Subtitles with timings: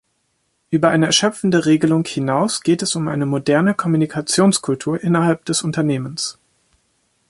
[0.71, 6.39] Über eine erschöpfende Regelung hinaus geht es um eine moderne Kommunikationskultur innerhalb des Unternehmens.